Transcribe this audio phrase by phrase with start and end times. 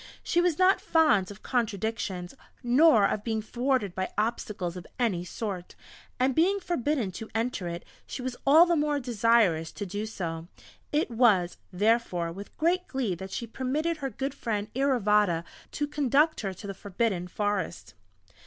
[0.23, 5.75] She was not fond of contradictions nor of being thwarted by obstacles of any sort,
[6.19, 10.47] and being forbidden to enter it, she was all the more desirous to do so;
[10.91, 15.43] it was, therefore, with great glee that she permitted her good friend Iravata
[15.73, 17.93] to conduct her to the Forbidden Forest.